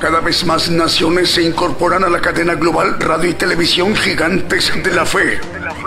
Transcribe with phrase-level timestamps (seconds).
[0.00, 4.92] Cada vez más naciones se incorporan a la cadena global radio y televisión gigantes de
[4.92, 5.40] la fe,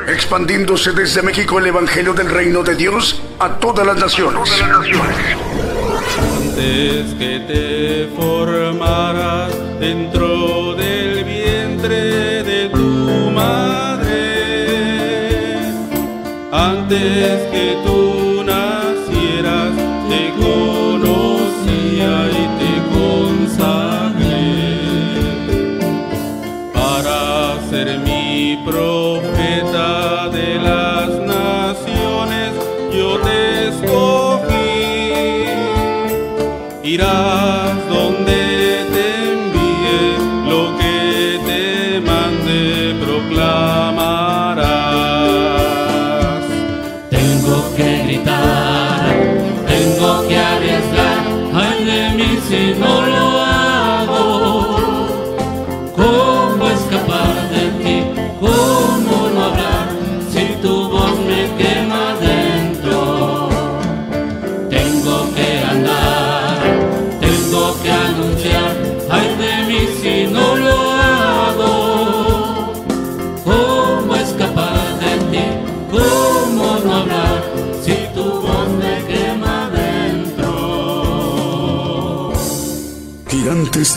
[0.08, 4.50] expandiéndose desde México el Evangelio del Reino de Dios a todas las naciones.
[6.22, 14.10] Antes que te formaras dentro del vientre de tu madre,
[16.52, 18.09] antes que tú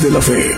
[0.02, 0.50] de la fe.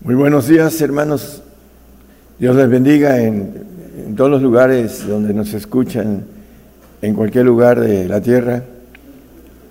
[0.00, 1.42] Muy buenos días, hermanos.
[2.40, 3.54] Dios les bendiga en,
[4.06, 6.24] en todos los lugares donde nos escuchan,
[7.02, 8.64] en cualquier lugar de la tierra.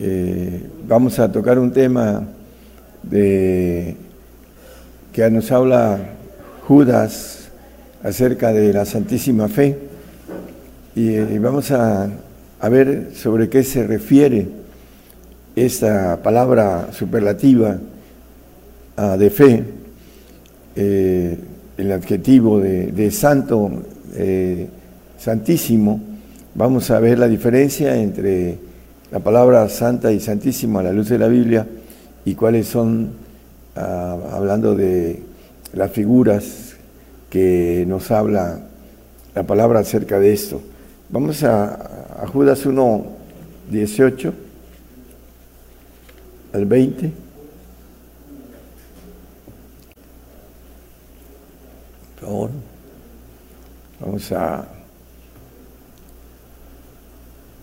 [0.02, 2.24] Eh, vamos a tocar un tema
[3.04, 3.98] de,
[5.12, 6.00] que nos habla
[6.66, 7.50] Judas
[8.02, 9.78] acerca de la Santísima Fe.
[10.96, 12.10] Y, vamos a,
[12.70, 14.48] ver sobre qué se refiere
[15.56, 17.78] esta palabra superlativa
[18.96, 19.64] ah, de fe
[20.76, 21.38] eh,
[21.78, 23.70] el adjetivo de, de santo,
[24.16, 24.68] eh,
[25.18, 26.00] santísimo,
[26.56, 28.69] vamos a ver la diferencia entre
[29.12, 31.68] la palabra santa y santísimo a la luz de la Biblia
[32.26, 33.12] y cuáles son,
[33.76, 35.24] ah, hablando de
[35.74, 36.76] las figuras
[37.30, 38.60] que nos habla
[39.34, 40.62] la palabra acerca de esto.
[41.10, 43.06] Vamos a, a Judas 1,
[43.72, 44.34] 18
[46.54, 47.12] al 20.
[52.20, 52.50] Por favor.
[54.00, 54.66] Vamos a,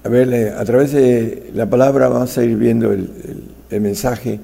[0.06, 3.10] a ver, eh, a través de la palabra vamos a ir viendo el,
[3.80, 4.38] mensaje.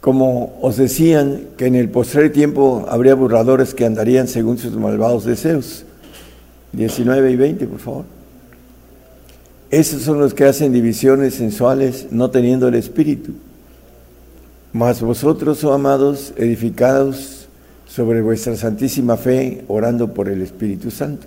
[0.00, 5.24] Como os decían que en el postrer tiempo habría burladores que andarían según sus malvados
[5.24, 5.84] deseos.
[6.70, 8.04] 19 y 20, por favor.
[9.72, 13.32] Esos son los que hacen divisiones sensuales no teniendo el espíritu.
[14.72, 17.48] Mas vosotros, oh amados, edificados
[17.88, 21.26] sobre vuestra santísima fe, orando por el Espíritu Santo.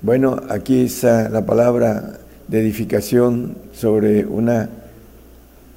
[0.00, 4.68] Bueno, aquí está la palabra de edificación sobre una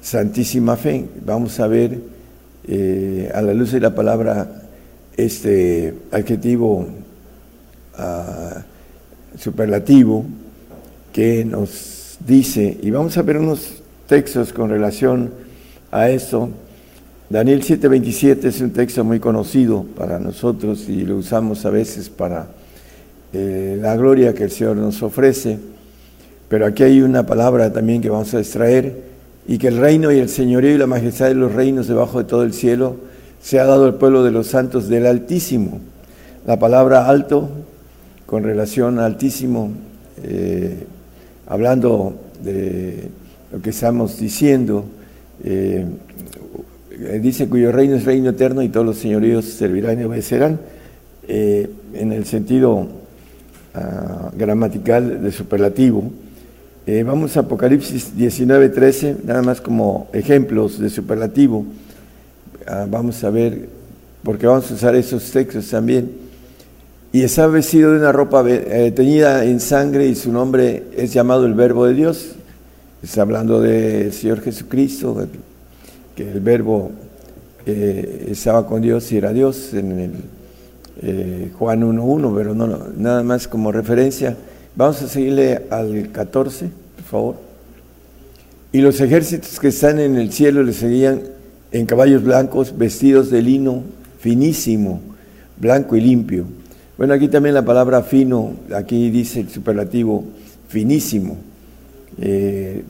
[0.00, 1.06] santísima fe.
[1.26, 1.98] Vamos a ver
[2.68, 4.62] eh, a la luz de la palabra
[5.16, 6.86] este adjetivo
[7.98, 8.62] ah,
[9.36, 10.24] superlativo
[11.12, 15.32] que nos dice, y vamos a ver unos textos con relación
[15.90, 16.48] a esto.
[17.28, 22.61] Daniel 7:27 es un texto muy conocido para nosotros y lo usamos a veces para
[23.32, 25.58] eh, la gloria que el Señor nos ofrece,
[26.48, 28.94] pero aquí hay una palabra también que vamos a extraer,
[29.48, 32.24] y que el reino y el señorío y la majestad de los reinos debajo de
[32.24, 32.96] todo el cielo
[33.42, 35.80] se ha dado al pueblo de los santos del Altísimo.
[36.46, 37.48] La palabra alto,
[38.26, 39.72] con relación a Altísimo,
[40.22, 40.84] eh,
[41.46, 43.08] hablando de
[43.50, 44.84] lo que estamos diciendo,
[45.42, 45.86] eh,
[47.20, 50.60] dice cuyo reino es reino eterno y todos los señoríos servirán y obedecerán,
[51.26, 53.01] en el sentido
[53.74, 56.10] ah, gramatical de superlativo.
[56.84, 61.64] Eh, vamos a Apocalipsis 19, 13, nada más como ejemplos de superlativo.
[62.66, 63.68] Ah, vamos a ver,
[64.22, 66.10] porque vamos a usar esos textos también.
[67.12, 71.46] Y está vestido de una ropa eh, teñida en sangre y su nombre es llamado
[71.46, 72.32] el Verbo de Dios.
[73.02, 75.28] Está hablando del Señor Jesucristo,
[76.16, 76.90] que el Verbo
[77.66, 80.12] eh, estaba con Dios y era Dios en el
[81.02, 82.66] eh, Juan 1.1, pero no,
[82.96, 84.36] nada más como referencia.
[84.76, 87.36] Vamos a seguirle al 14, por favor.
[88.72, 91.22] Y los ejércitos que están en el cielo le seguían
[91.72, 93.82] en caballos blancos, vestidos de lino
[94.20, 95.00] finísimo,
[95.58, 96.46] blanco y limpio.
[96.96, 100.24] Bueno, aquí también la palabra fino, aquí dice el superlativo
[100.68, 101.36] finísimo.
[102.20, 102.84] Eh,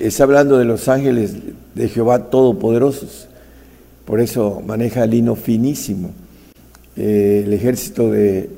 [0.00, 1.34] está hablando de los ángeles
[1.74, 3.28] de Jehová todopoderosos.
[4.04, 6.10] Por eso maneja lino finísimo.
[6.96, 8.50] Eh, el ejército de,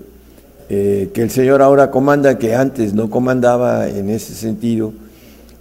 [0.69, 4.93] eh, que el Señor ahora comanda, que antes no comandaba en ese sentido,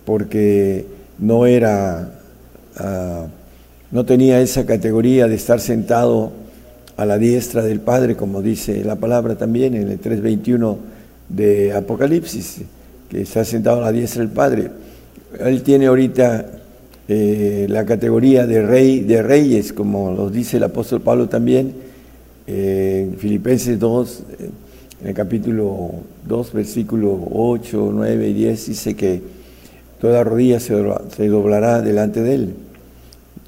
[0.06, 0.86] porque
[1.20, 2.10] no era,
[2.78, 3.26] ah,
[3.92, 6.32] no tenía esa categoría de estar sentado
[6.98, 10.78] a la diestra del Padre, como dice la palabra también en el 3.21
[11.30, 12.62] de Apocalipsis,
[13.10, 14.72] que está sentado a la diestra del Padre.
[15.40, 16.46] Él tiene ahorita
[17.08, 21.74] eh, la categoría de rey de reyes, como lo dice el apóstol Pablo también,
[22.48, 24.24] en Filipenses 2,
[25.02, 25.92] en el capítulo
[26.28, 29.22] 2, versículo 8, 9 y 10, dice que
[30.00, 30.74] toda rodilla se,
[31.28, 32.56] doblará delante de él,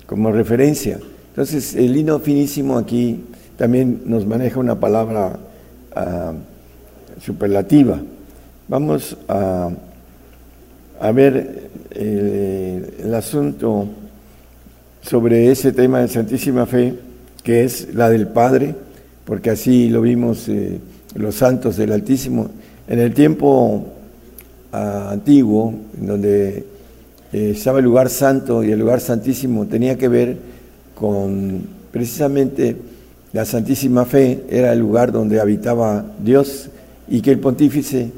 [0.06, 1.00] como referencia.
[1.30, 3.24] Entonces, el lino finísimo aquí
[3.58, 5.38] también nos maneja una palabra
[5.96, 6.34] ah,
[7.22, 8.02] superlativa.
[8.68, 9.70] Vamos a,
[11.00, 13.88] a ver el, asunto
[15.02, 16.96] sobre ese tema de Santísima Fe,
[17.44, 18.76] que es la del Padre,
[19.26, 20.80] porque así lo vimos eh,
[21.16, 22.50] los santos del Altísimo.
[22.88, 23.86] En el tiempo
[24.72, 26.66] ah, antiguo, en donde
[27.34, 30.38] eh, estaba el lugar santo y el lugar santísimo, tenía que ver
[30.94, 31.62] con
[31.92, 32.76] precisamente
[33.34, 36.70] la Santísima Fe, era el lugar donde habitaba Dios
[37.08, 38.12] y que el pontífice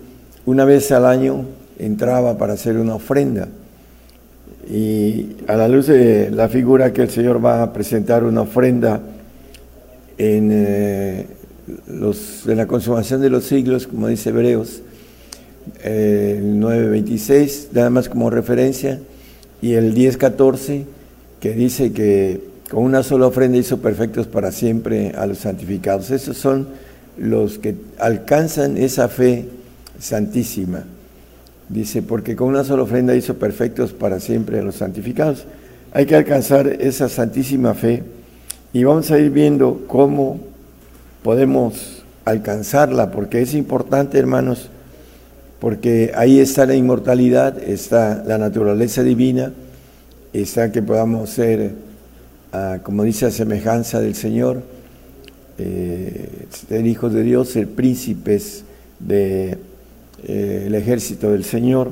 [0.45, 1.45] una vez al año
[1.79, 3.47] entraba para hacer una ofrenda.
[4.69, 8.99] Y a la luz de la figura que el Señor va a presentar una ofrenda
[10.17, 11.25] en, eh,
[11.87, 14.81] los, la consumación de los siglos, como dice Hebreos,
[15.83, 18.99] eh, el 9.26, nada más como referencia,
[19.61, 20.85] y el 10.14,
[21.39, 26.11] que dice que con una sola ofrenda hizo perfectos para siempre a los santificados.
[26.11, 26.67] Esos son
[27.17, 29.45] los que alcanzan esa fe
[29.99, 30.83] santísima.
[31.69, 35.45] Dice, porque con una sola ofrenda hizo perfectos para siempre a los santificados.
[35.91, 38.03] Hay que alcanzar esa santísima fe
[38.77, 40.39] y vamos a ir viendo cómo
[41.23, 44.69] podemos alcanzarla, porque es importante, hermanos,
[45.59, 49.51] porque ahí está la inmortalidad, está la naturaleza divina,
[50.31, 51.71] está que podamos ser,
[52.53, 54.61] ah, como dice, a semejanza del Señor,
[55.57, 58.63] eh, ser hijos de Dios, ser príncipes
[58.99, 59.57] de
[60.23, 61.89] eh, ejército del Señor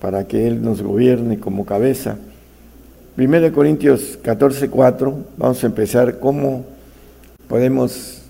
[0.00, 2.16] para que Él nos gobierne como cabeza.
[3.16, 6.64] 1 Corintios 14, 4, vamos a empezar cómo
[7.48, 8.22] podemos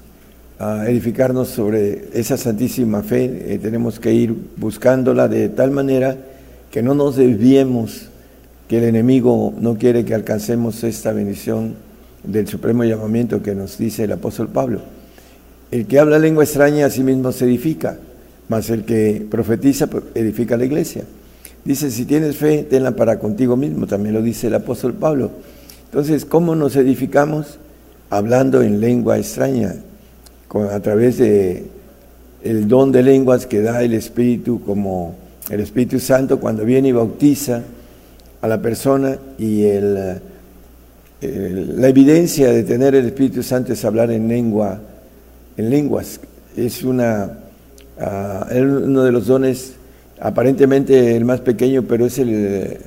[0.59, 3.55] ah, edificarnos sobre esa santísima fe.
[3.55, 6.17] Eh, tenemos que ir buscándola de tal manera
[6.71, 8.09] que no nos desviemos,
[8.69, 11.75] que el enemigo no quiere que alcancemos esta bendición
[12.25, 14.81] del supremo llamamiento que nos dice el apóstol Pablo.
[15.71, 17.99] El que habla lengua extraña a sí mismo se edifica
[18.51, 21.05] mas el que profetiza edifica la iglesia.
[21.65, 25.31] Dice, si tienes fe, tenla para contigo mismo, también lo dice el apóstol Pablo.
[25.85, 27.59] Entonces, ¿cómo nos edificamos?
[28.09, 29.77] Hablando en lengua extraña,
[30.73, 31.67] a través de
[32.43, 35.15] el don de lenguas que da el Espíritu, como
[35.49, 37.63] el Espíritu Santo cuando viene y bautiza
[38.41, 40.21] a la persona y el,
[41.21, 44.81] la evidencia de tener el Espíritu Santo es hablar en lengua,
[45.57, 46.21] en lenguas.
[46.57, 47.41] Es una
[48.03, 49.75] Ah, uno de los dones,
[50.21, 52.79] aparentemente el más pequeño, pero es el,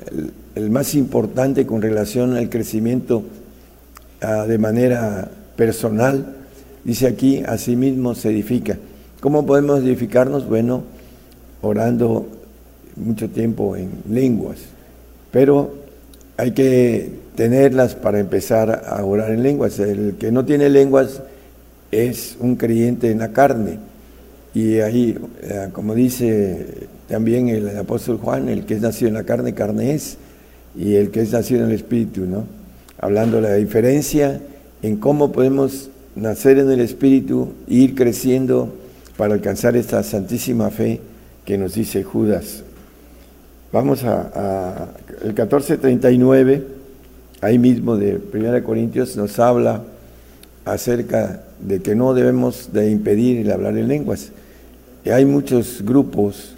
[0.70, 3.24] más importante con relación al crecimiento
[4.22, 6.36] ah, de manera personal.
[6.84, 7.42] Dice aquí,
[7.76, 8.78] mismo se edifica.
[9.20, 10.46] ¿Cómo podemos edificarnos?
[10.48, 10.84] Bueno,
[11.62, 12.26] orando
[12.96, 14.58] mucho tiempo en lenguas,
[15.32, 15.74] pero
[16.36, 19.78] hay que tenerlas para empezar a orar en lenguas.
[19.80, 21.22] El que no tiene lenguas
[21.90, 23.78] es un creyente en la carne
[24.52, 29.24] y ahí, eh, como dice también el apóstol Juan, el que es nacido en la
[29.24, 30.16] carne, carne es,
[30.76, 32.44] y el que es nacido en el Espíritu, ¿no?
[32.98, 34.40] Hablando de la diferencia
[34.82, 38.74] en cómo podemos nacer en el Espíritu e ir creciendo
[39.16, 41.00] para alcanzar esta santísima fe
[41.44, 42.62] que nos dice Judas.
[43.72, 44.88] Vamos a, a
[45.22, 46.66] el 1439,
[47.40, 49.82] ahí mismo de 1 Corintios, nos habla
[50.64, 54.30] acerca de que no debemos de impedir el hablar en lenguas
[55.12, 56.53] hay muchos grupos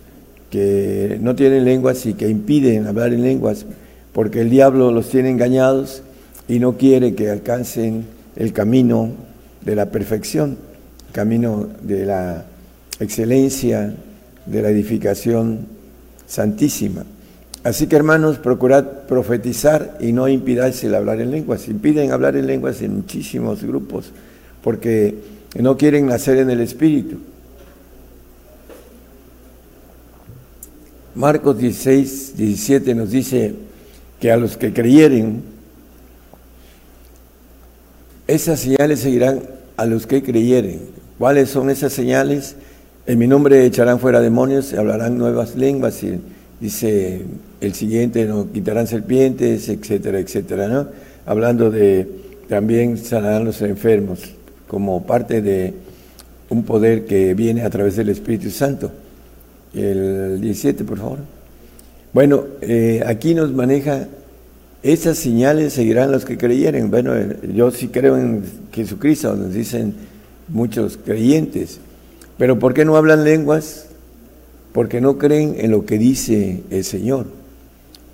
[0.56, 3.66] que no tienen lenguas y que impiden hablar en lenguas
[4.14, 6.00] porque el diablo los tiene engañados
[6.48, 9.10] y no quiere que alcancen el camino
[9.62, 10.56] de la perfección,
[11.08, 12.46] el camino de la
[12.98, 13.92] excelencia,
[14.46, 15.66] de la edificación
[16.26, 17.04] santísima.
[17.62, 21.68] Así que hermanos, procurad profetizar y no impidáis el hablar en lenguas.
[21.68, 24.10] Impiden hablar en lenguas en muchísimos grupos
[24.62, 25.16] porque
[25.60, 27.18] no quieren nacer en el Espíritu.
[31.16, 33.54] Marcos 16, 17 nos dice
[34.20, 35.42] que a los que creyeren,
[38.26, 39.40] esas señales seguirán
[39.78, 40.80] a los que creyeren.
[41.18, 42.56] ¿Cuáles son esas señales?
[43.06, 46.20] En mi nombre echarán fuera demonios, hablarán nuevas lenguas y
[46.60, 47.22] dice
[47.62, 50.90] el siguiente, no quitarán serpientes, etcétera, etcétera.
[51.24, 52.06] Hablando de
[52.46, 54.20] también sanarán los enfermos
[54.68, 55.72] como parte de
[56.50, 58.92] un poder que viene a través del Espíritu Santo.
[59.76, 61.18] El 17, por favor.
[62.12, 64.08] Bueno, eh, aquí nos maneja,
[64.82, 66.90] esas señales seguirán los que creyeren.
[66.90, 67.12] Bueno,
[67.54, 68.42] yo sí creo en
[68.72, 69.94] Jesucristo, nos dicen
[70.48, 71.78] muchos creyentes.
[72.38, 73.86] Pero ¿por qué no hablan lenguas?
[74.76, 77.24] porque no creen en lo que dice el Señor.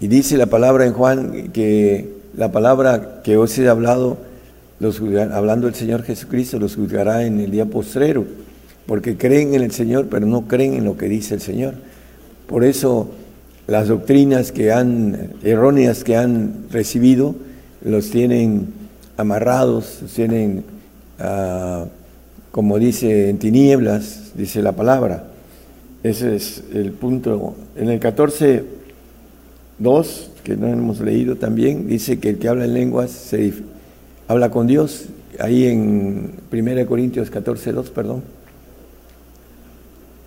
[0.01, 4.19] Y dice la palabra en Juan que la palabra que os he hablado,
[4.79, 5.01] los
[5.33, 8.25] hablando el Señor Jesucristo, los juzgará en el día postrero,
[8.93, 11.77] porque creen en el Señor, pero no creen en lo que dice el Señor.
[12.47, 13.09] Por eso
[13.67, 17.35] las doctrinas que han, erróneas que han recibido,
[17.83, 18.67] los tienen
[19.17, 20.65] amarrados, los tienen,
[21.19, 21.87] ah,
[22.51, 25.25] como dice, en tinieblas, dice la palabra.
[26.03, 27.55] Ese es el punto.
[27.77, 28.63] En el 14,
[29.79, 33.55] 2, que no hemos leído también, dice que el que habla en lenguas se
[34.29, 35.07] habla con Dios.
[35.39, 38.42] Ahí en 1 Corintios 14, 2, perdón.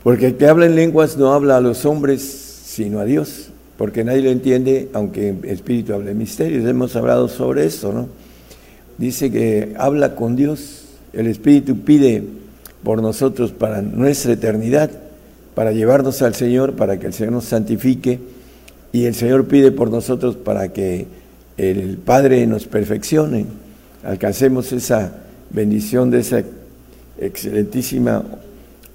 [0.06, 4.04] Porque el que habla en lenguas no habla a los hombres, sino a Dios, porque
[4.04, 6.64] nadie lo entiende, aunque el Espíritu hable misterios.
[6.64, 8.08] Hemos hablado sobre eso, ¿no?
[9.00, 12.24] Dice que habla con Dios, el Espíritu pide
[12.84, 14.92] por nosotros para nuestra eternidad
[15.56, 18.20] para llevarnos al Señor, para que el Señor nos santifique,
[18.94, 21.08] y el Señor pide por nosotros para que
[21.58, 23.48] el Padre nos perfeccione,
[24.04, 25.14] alcancemos esa
[25.50, 26.44] bendición de esa
[27.20, 28.24] excelentísima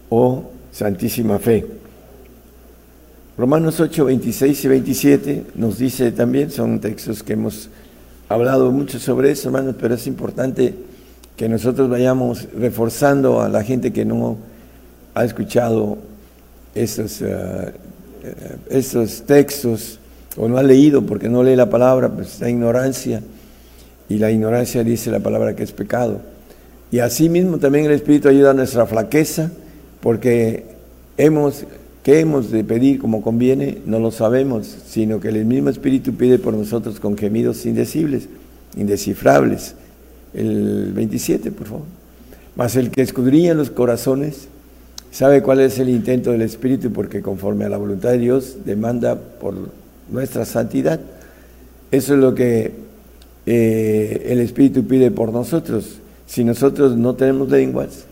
[0.09, 1.67] o santísima fe.
[3.37, 7.71] Romanos 8, 26 y 27 nos dice también, son textos que hemos
[8.29, 10.75] hablado mucho sobre eso, hermanos, pero es importante
[11.37, 14.37] que nosotros vayamos reforzando a la gente que no
[15.15, 15.97] ha escuchado
[16.75, 17.73] esos, eh,
[18.69, 19.99] esos textos
[20.37, 23.23] o no ha leído porque no lee la palabra, pues está ignorancia
[24.09, 26.21] y la ignorancia dice la palabra que es pecado.
[26.93, 29.51] Y así mismo también el Espíritu ayuda a nuestra flaqueza
[30.03, 30.65] porque
[31.17, 31.65] hemos,
[32.03, 33.79] ¿qué hemos de pedir como conviene?
[33.87, 38.29] No lo sabemos, sino que el mismo Espíritu pide por nosotros con gemidos indecibles,
[38.77, 39.75] indescifrables.
[40.33, 41.85] El 27, por favor.
[42.57, 44.49] Mas el que escudriña los corazones
[45.11, 49.17] sabe cuál es el intento del Espíritu porque conforme a la voluntad de Dios demanda
[49.17, 49.55] por
[50.11, 51.01] nuestra santidad.
[51.91, 52.73] Eso es lo que
[53.47, 55.97] eh, el Espíritu pide por nosotros.
[56.27, 58.05] Si nosotros no tenemos lenguas,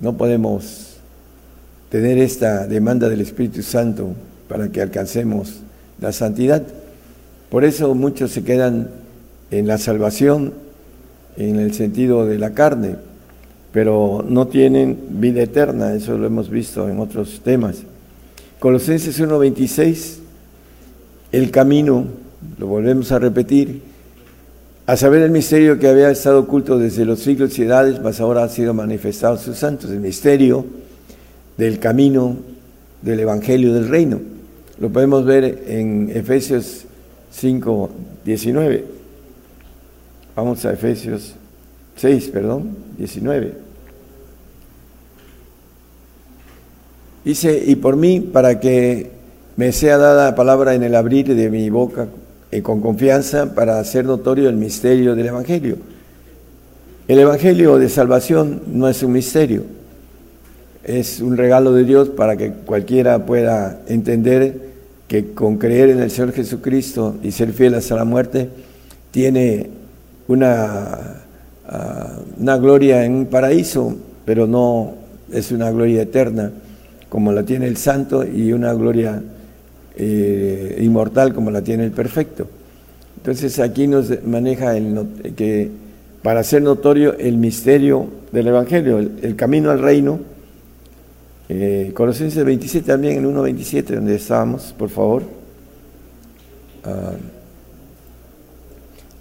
[0.00, 0.91] no podemos
[1.92, 4.14] tener esta demanda del Espíritu Santo
[4.48, 5.56] para que alcancemos
[6.00, 6.62] la santidad.
[7.50, 8.88] Por eso muchos se quedan
[9.50, 10.54] en la salvación
[11.36, 12.96] en el sentido de la carne,
[13.72, 17.82] pero no tienen vida eterna, eso lo hemos visto en otros temas.
[18.58, 20.14] Colosenses 1.26,
[21.30, 22.06] el camino,
[22.56, 23.82] lo volvemos a repetir,
[24.86, 28.44] a saber el misterio que había estado oculto desde los siglos y edades, mas ahora
[28.44, 30.64] ha sido manifestado a sus santos, el misterio
[31.56, 32.36] del camino
[33.02, 34.20] del Evangelio del Reino.
[34.78, 36.84] Lo podemos ver en Efesios
[37.40, 38.84] 5.19.
[40.34, 41.34] Vamos a Efesios
[41.96, 43.52] 6, perdón, 19.
[47.24, 49.10] Dice, y por mí, para que
[49.56, 52.08] me sea dada palabra en el abrir de mi boca
[52.50, 55.76] eh, con confianza para hacer notorio el misterio del Evangelio.
[57.06, 59.64] El Evangelio de salvación no es un misterio,
[60.84, 64.72] es un regalo de Dios para que cualquiera pueda entender
[65.08, 68.48] que con creer en el Señor Jesucristo y ser fiel hasta la muerte,
[69.10, 69.68] tiene
[70.28, 71.22] una
[72.38, 74.94] una gloria en un paraíso, pero no
[75.32, 76.50] es una gloria eterna
[77.08, 79.22] como la tiene el santo y una gloria
[79.96, 82.48] eh, inmortal como la tiene el perfecto.
[83.18, 84.74] Entonces aquí nos maneja
[85.36, 85.70] que
[86.22, 90.20] para hacer notorio el misterio del Evangelio, el, camino al reino.
[91.54, 95.22] Eh, Colosenses 27 también, en 1.27, donde estábamos, por favor.
[96.82, 97.12] Ah,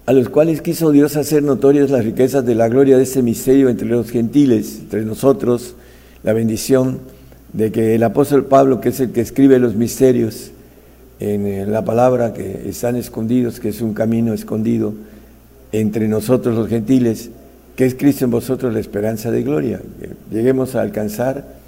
[0.06, 3.68] a los cuales quiso Dios hacer notorias las riquezas de la gloria de este misterio
[3.68, 5.76] entre los gentiles, entre nosotros,
[6.24, 7.00] la bendición
[7.52, 10.52] de que el apóstol Pablo, que es el que escribe los misterios,
[11.20, 14.94] en eh, la palabra que están escondidos, que es un camino escondido
[15.74, 17.30] entre nosotros los gentiles,
[17.76, 19.82] que es Cristo en vosotros la esperanza de gloria.
[20.32, 21.61] Lleguemos a alcanzar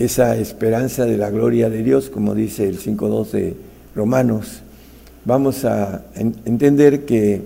[0.00, 3.54] esa esperanza de la gloria de Dios, como dice el 5.2 de
[3.94, 4.62] Romanos.
[5.26, 7.42] Vamos a entender que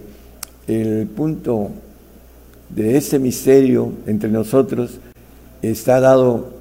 [0.68, 1.70] el punto
[2.70, 5.00] de ese misterio entre nosotros
[5.62, 6.54] está dado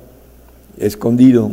[0.79, 1.51] escondido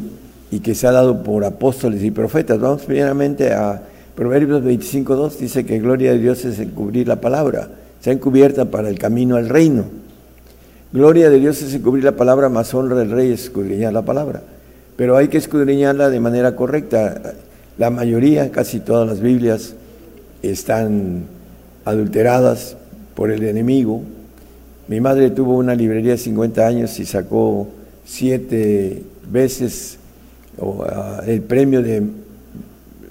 [0.51, 2.59] y que se ha dado por apóstoles y profetas.
[2.59, 3.83] Vamos primeramente a
[4.17, 7.69] Proverbios 25.2, dice que gloria de Dios es encubrir la palabra,
[8.01, 10.00] sea encubierta para el camino al reino.
[10.93, 14.43] Gloria de Dios es encubrir la palabra, más honra del rey es escudriñar la palabra.
[14.97, 17.35] Pero hay que escudriñarla de manera correcta.
[17.79, 19.75] La mayoría, casi todas las Biblias,
[20.43, 21.27] están
[21.85, 22.77] adulteradas
[23.15, 24.03] por el enemigo.
[24.89, 27.69] Mi madre tuvo una librería de 50 años y sacó
[28.05, 29.97] siete veces
[30.61, 32.03] ah, el premio de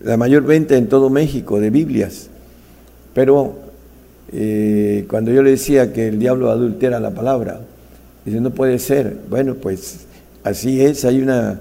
[0.03, 2.27] la mayor venta en todo México de Biblias.
[3.13, 3.55] Pero
[4.33, 7.61] eh, cuando yo le decía que el diablo adultera la palabra,
[8.29, 9.17] dice, no puede ser.
[9.29, 10.05] Bueno, pues
[10.43, 11.59] así es, hay una,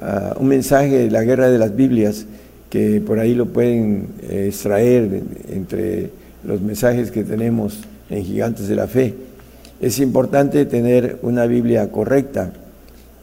[0.00, 2.26] ah, un mensaje de la guerra de las Biblias
[2.68, 6.10] que por ahí lo pueden eh, extraer entre
[6.44, 9.14] los mensajes que tenemos en Gigantes de la Fe.
[9.80, 12.52] Es importante tener una Biblia correcta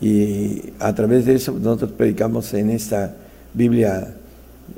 [0.02, 3.16] y a través de eso nosotros predicamos en esta
[3.54, 4.08] Biblia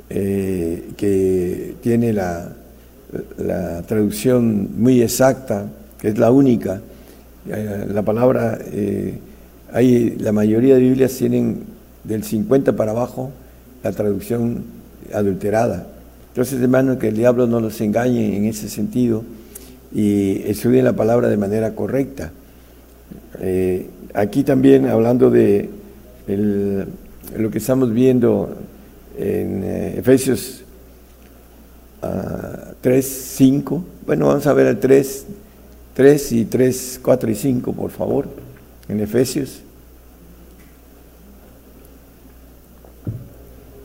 [0.08, 2.48] eh, que tiene la,
[3.38, 5.66] la, traducción muy exacta,
[6.00, 6.80] que es la única.
[7.48, 8.58] Eh, la palabra,
[9.72, 11.64] hay, la mayoría de Biblias tienen
[12.04, 13.30] del 50 para abajo
[13.82, 14.64] la traducción
[15.12, 15.86] adulterada.
[16.28, 19.24] Entonces, hermano, que el diablo no los engañe en ese sentido
[19.92, 22.30] y estudien la palabra de manera correcta.
[23.40, 25.68] Eh, aquí también, hablando de
[27.36, 28.56] lo que estamos viendo
[29.18, 30.62] en eh, Efesios
[32.00, 35.26] 3, ah, 5, bueno, vamos a ver el 3,
[35.94, 38.28] 3 y 3, 4 y 5, por favor,
[38.88, 39.62] en Efesios.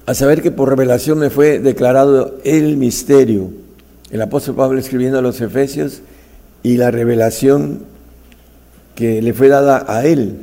[0.06, 3.50] a saber que por revelación me fue declarado el misterio.
[4.12, 6.02] El apóstol Pablo escribiendo a los Efesios
[6.62, 7.84] y la revelación
[8.94, 10.38] que le fue dada a él.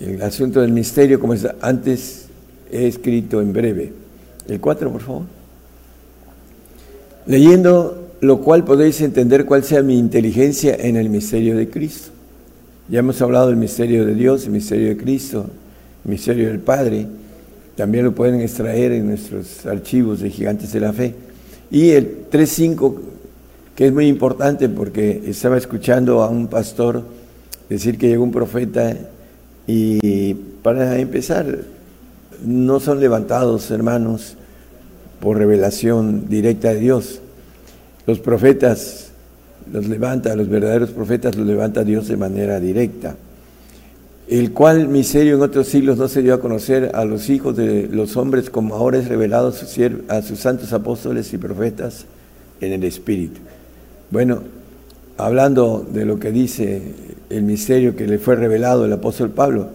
[0.00, 2.26] El asunto del misterio, como antes
[2.70, 3.92] he escrito en breve.
[4.48, 5.22] El 4, por favor.
[7.26, 12.10] Leyendo lo cual podéis entender cuál sea mi inteligencia en el misterio de Cristo.
[12.88, 15.46] Ya hemos hablado del misterio de Dios, el misterio de Cristo,
[16.04, 17.06] el misterio del Padre
[17.80, 21.14] también lo pueden extraer en nuestros archivos de Gigantes de la Fe.
[21.70, 22.94] Y el 3.5,
[23.74, 27.02] que es muy importante porque estaba escuchando a un pastor
[27.70, 28.94] decir que llegó un profeta
[29.66, 31.60] y para empezar,
[32.44, 34.36] no son levantados, hermanos,
[35.20, 37.22] por revelación directa de Dios.
[38.10, 39.10] Los profetas
[39.72, 43.14] los levanta, los verdaderos profetas los levanta Dios de manera directa
[44.28, 47.88] el cual misterio en otros siglos no se dio a conocer a los hijos de
[47.88, 52.04] los hombres como ahora es revelado a sus, santos apóstoles y profetas
[52.60, 53.40] en el Espíritu.
[54.12, 54.42] Bueno,
[55.16, 56.80] hablando de lo que dice
[57.28, 59.70] el misterio que le fue revelado el apóstol Pablo,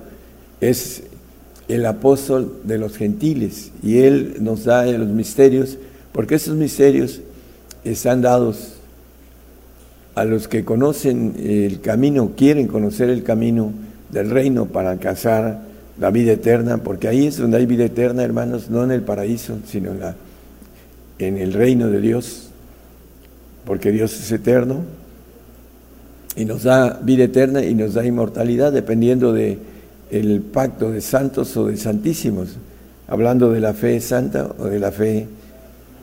[0.61, 1.03] es
[1.67, 5.77] el apóstol de los gentiles y él nos da los misterios,
[6.13, 7.19] porque esos misterios
[7.85, 8.73] están dados.
[10.15, 13.73] A los que conocen el camino, quieren conocer el camino
[14.11, 15.59] del reino para alcanzar
[15.99, 19.57] la vida eterna, porque ahí es donde hay vida eterna, hermanos, no en el paraíso,
[19.65, 20.15] sino en, la,
[21.19, 22.49] en el reino de Dios,
[23.65, 24.83] porque Dios es eterno
[26.35, 29.57] y nos da vida eterna y nos da inmortalidad dependiendo de
[30.11, 32.57] el pacto de santos o de santísimos,
[33.07, 35.27] hablando de la fe santa o de la fe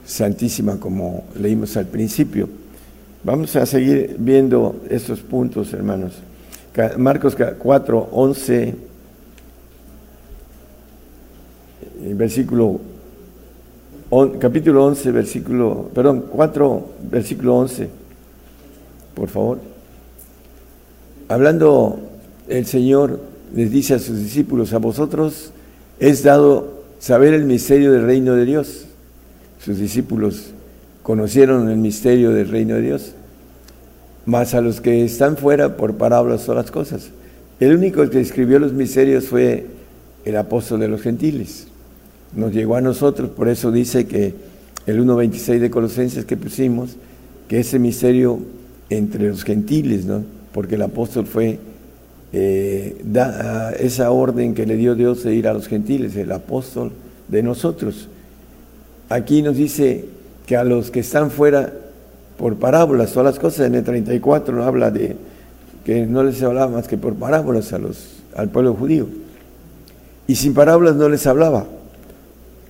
[0.05, 2.49] santísima como leímos al principio.
[3.25, 6.15] Vamos a seguir viendo estos puntos, hermanos.
[6.97, 8.75] Marcos 4, 11,
[12.15, 12.81] versículo,
[14.38, 17.88] capítulo 11, versículo, perdón, 4, versículo 11,
[19.15, 19.59] por favor.
[21.29, 22.01] Hablando
[22.49, 23.21] el Señor
[23.55, 25.53] les dice a sus discípulos, a vosotros
[26.01, 28.87] es dado saber el misterio del reino de Dios.
[29.64, 30.53] Sus discípulos
[31.03, 33.14] conocieron el misterio del reino de Dios
[34.25, 37.11] más a los que están fuera por parábolas son las cosas.
[37.61, 39.66] El único que escribió los misterios fue
[40.25, 41.66] el apóstol de los gentiles.
[42.35, 44.35] Nos llegó a nosotros, por eso dice que
[44.87, 46.96] el 1.26 de Colosenses que pusimos,
[47.48, 48.38] que ese misterio
[48.90, 50.22] entre los gentiles, ¿no?
[50.53, 51.59] porque el apóstol fue
[52.33, 56.92] eh, da, esa orden que le dio Dios de ir a los gentiles, el apóstol
[57.29, 58.09] de nosotros.
[59.12, 60.07] Aquí nos dice
[60.46, 61.72] que a los que están fuera
[62.38, 65.16] por parábolas, todas las cosas, en el 34 no habla de
[65.85, 69.07] que no les hablaba más que por parábolas a los, al pueblo judío.
[70.27, 71.66] Y sin parábolas no les hablaba,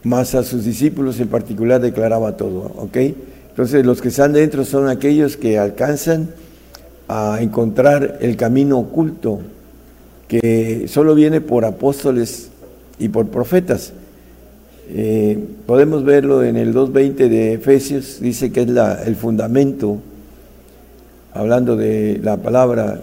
[0.03, 2.97] más a sus discípulos en particular declaraba todo, ¿ok?
[3.51, 6.31] Entonces los que están dentro son aquellos que alcanzan
[7.09, 9.41] a encontrar el camino oculto
[10.27, 12.51] que solo viene por apóstoles
[12.99, 13.93] y por profetas.
[14.95, 18.69] Eh, podemos verlo en el 2.20 de Efesios, dice que es
[19.07, 19.99] el fundamento,
[21.33, 23.01] hablando de la palabra,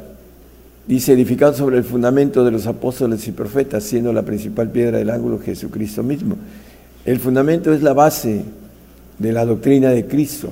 [0.85, 5.09] dice edificado sobre el fundamento de los apóstoles y profetas, siendo la principal piedra del
[5.09, 6.35] ángulo Jesucristo mismo.
[7.05, 8.43] El fundamento es la base
[9.17, 10.51] de la doctrina de Cristo.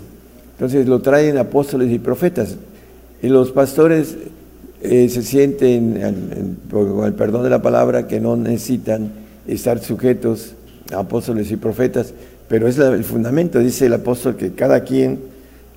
[0.54, 2.56] Entonces lo traen apóstoles y profetas.
[3.22, 4.18] Y los pastores
[4.82, 9.12] eh, se sienten, con el perdón de la palabra, que no necesitan
[9.48, 10.56] estar sujetos
[10.94, 12.14] apóstoles y profetas,
[12.48, 15.20] pero es el fundamento, dice el apóstol, que cada quien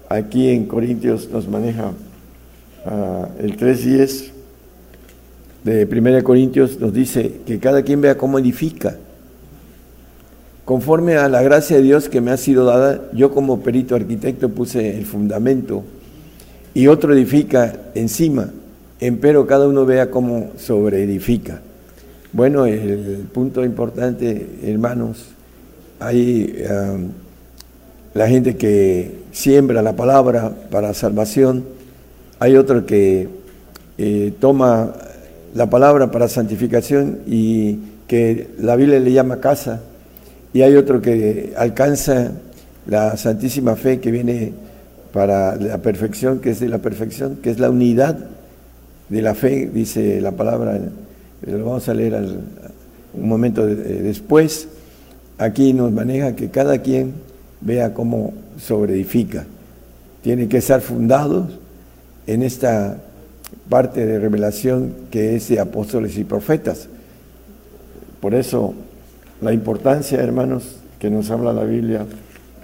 [0.08, 1.92] aquí en Corintios nos maneja
[2.86, 4.30] ah, el 3.10
[5.64, 8.96] de 1 Corintios, nos dice que cada quien vea cómo edifica.
[10.64, 14.50] Conforme a la gracia de Dios que me ha sido dada, yo como perito arquitecto
[14.50, 15.82] puse el fundamento
[16.74, 18.50] y otro edifica encima,
[19.00, 21.60] empero cada uno vea cómo sobreedifica.
[22.32, 25.30] Bueno, el punto importante, hermanos,
[25.98, 27.08] hay um,
[28.14, 31.64] la gente que siembra la palabra para salvación,
[32.38, 33.28] hay otro que
[33.98, 34.92] eh, toma
[35.54, 39.80] la palabra para santificación y que la Biblia le llama casa,
[40.52, 42.30] y hay otro que alcanza
[42.86, 44.52] la santísima fe que viene
[45.12, 48.16] para la perfección, que es de la perfección, que es la unidad
[49.08, 50.78] de la fe, dice la palabra,
[51.42, 52.14] lo vamos a leer
[53.14, 54.68] un momento después.
[55.38, 57.14] Aquí nos maneja que cada quien
[57.60, 59.46] vea cómo sobreedifica.
[60.22, 61.58] Tiene que estar fundados
[62.26, 62.98] en esta
[63.68, 66.88] parte de revelación que es de apóstoles y profetas.
[68.20, 68.74] Por eso
[69.40, 72.04] la importancia, hermanos, que nos habla la Biblia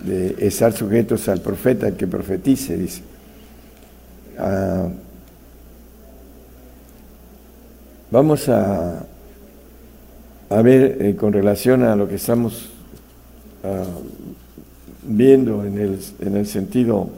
[0.04, 3.00] de estar sujetos al profeta, que profetice, dice.
[4.38, 4.88] Ah,
[8.10, 9.04] vamos a,
[10.50, 12.70] a ver eh, con relación a lo que estamos
[13.64, 13.84] ah,
[15.02, 17.10] viendo en el, en el sentido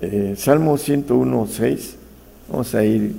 [0.00, 1.96] eh, Salmo 101, 6.
[2.50, 3.14] Vamos a ir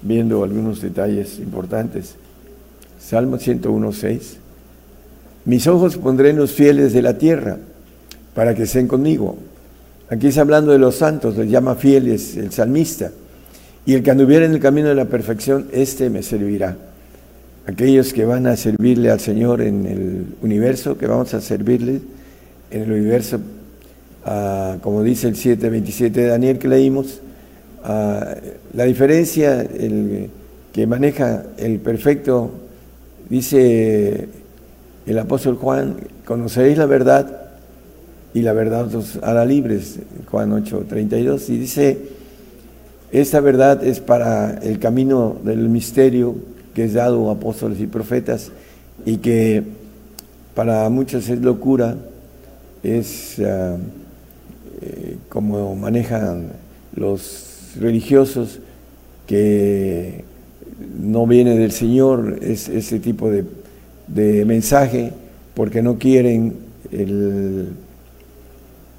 [0.00, 2.16] viendo algunos detalles importantes.
[2.98, 4.36] Salmo 101, 6.
[5.44, 7.58] Mis ojos pondré en los fieles de la tierra
[8.34, 9.36] para que estén conmigo.
[10.08, 13.10] Aquí está hablando de los santos, les llama fieles el salmista.
[13.84, 16.76] Y el que anduviera en el camino de la perfección, este me servirá.
[17.66, 22.00] Aquellos que van a servirle al Señor en el universo, que vamos a servirle
[22.70, 23.40] en el universo,
[24.24, 27.20] ah, como dice el 7.27 de Daniel que leímos,
[27.84, 28.34] ah,
[28.72, 30.30] la diferencia el,
[30.72, 32.50] que maneja el perfecto,
[33.28, 34.28] dice
[35.06, 37.50] el apóstol Juan, conoceréis la verdad
[38.32, 39.98] y la verdad os hará libres,
[40.30, 41.98] Juan 8, 32, y dice,
[43.12, 46.34] esta verdad es para el camino del misterio
[46.74, 48.50] que es dado a apóstoles y profetas
[49.04, 49.62] y que
[50.54, 51.96] para muchos es locura,
[52.82, 53.76] es ah,
[54.80, 56.48] eh, como manejan
[56.94, 58.60] los religiosos
[59.26, 60.24] que
[61.00, 63.44] no viene del Señor, es ese tipo de,
[64.08, 65.12] de mensaje
[65.54, 66.54] porque no quieren
[66.90, 67.68] el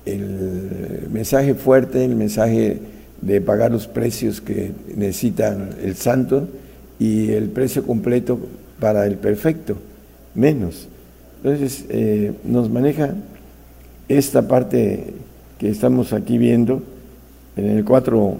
[0.05, 2.79] el mensaje fuerte, el mensaje
[3.25, 6.47] de pagar los precios que necesitan el santo
[6.99, 8.39] y el precio completo
[8.79, 9.77] para el perfecto,
[10.35, 10.87] menos.
[11.37, 13.13] Entonces eh, nos maneja
[14.09, 15.13] esta parte
[15.57, 16.83] que estamos aquí viendo
[17.55, 18.37] en el 4,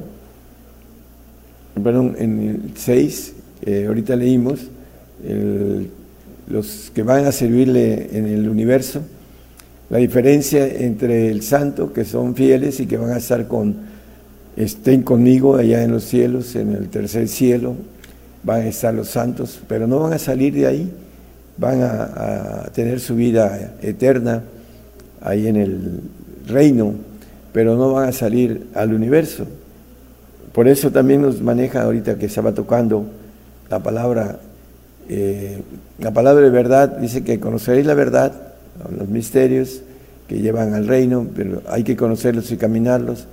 [1.83, 3.33] perdón, en el 6,
[3.87, 4.67] ahorita leímos,
[6.49, 9.01] los que van a servirle en el universo,
[9.89, 13.92] la diferencia entre el santo, que son fieles y que van a estar con,
[14.55, 17.75] estén conmigo allá en los cielos, en el tercer cielo,
[18.43, 20.91] van a estar los santos, pero no van a salir de ahí,
[21.57, 24.43] van a, tener su vida eterna
[25.21, 26.01] ahí en el
[26.47, 26.93] reino,
[27.51, 29.45] pero no van a salir al universo.
[30.51, 33.05] Por eso también nos maneja ahorita que estaba tocando
[33.69, 34.39] la palabra,
[35.09, 35.61] eh,
[35.99, 38.53] la palabra de verdad, dice que conoceréis la verdad
[38.97, 39.81] los misterios
[40.27, 43.27] que llevan al reino, pero hay que conocerlos y caminarlos,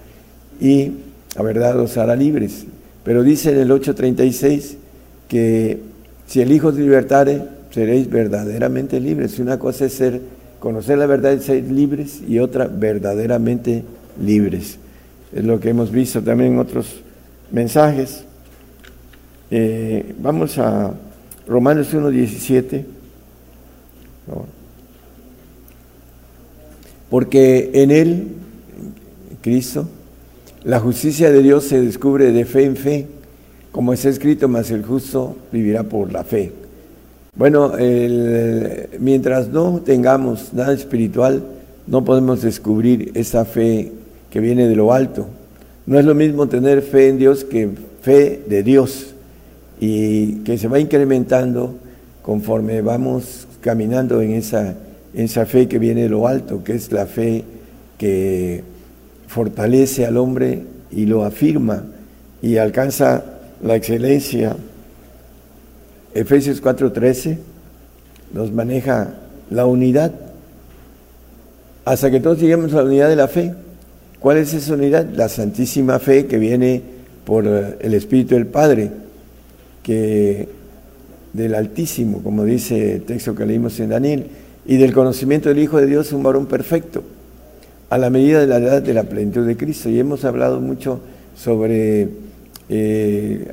[0.61, 0.93] y
[1.37, 2.67] la verdad los hará libres.
[3.05, 4.77] Pero dice en el 8.36
[5.29, 5.81] que
[6.27, 9.39] si el Hijo os libertare, seréis verdaderamente libres.
[9.39, 10.21] Una cosa es ser
[10.61, 13.83] conocer la verdad es ser libres y otra verdaderamente
[14.23, 14.79] libres.
[15.33, 17.01] Es lo que hemos visto también en otros
[17.51, 18.25] mensajes.
[19.51, 20.93] Eh, vamos a
[21.47, 22.85] Romanos 1.17.
[27.09, 28.29] Porque en Él,
[29.41, 29.89] Cristo,
[30.65, 33.07] la justicia de Dios se descubre de fe en fe,
[33.73, 36.53] como está escrito, mas el justo vivirá por la fe.
[37.35, 37.73] Bueno,
[38.99, 41.43] mientras no tengamos nada espiritual,
[41.87, 43.93] no podemos descubrir esa fe
[44.31, 45.27] que viene de lo alto.
[45.87, 47.71] No es lo mismo tener fe en Dios que
[48.03, 49.15] fe de Dios
[49.81, 51.75] y que se va incrementando
[52.23, 54.75] conforme vamos caminando en esa,
[55.15, 57.45] esa fe que viene de lo alto, que es la fe
[57.99, 58.63] que
[59.31, 61.85] fortalece al hombre y lo afirma
[62.43, 63.23] y alcanza
[63.63, 64.57] la excelencia.
[66.13, 67.39] Efesios 4:13
[68.35, 69.15] nos maneja
[69.49, 70.13] la unidad
[71.85, 73.55] hasta que todos lleguemos a la unidad de la fe.
[74.19, 75.07] ¿Cuál es esa unidad?
[75.15, 76.83] La santísima fe que viene
[77.25, 78.91] por el Espíritu del Padre,
[79.85, 80.49] que
[81.33, 84.27] del Altísimo, como dice el texto que leímos en Daniel,
[84.67, 87.05] y del conocimiento del Hijo de Dios, un varón perfecto,
[87.91, 89.91] a la medida de la edad de la plenitud de Cristo.
[89.91, 91.01] Y hemos hablado mucho
[91.37, 92.09] sobre,
[92.69, 93.53] eh,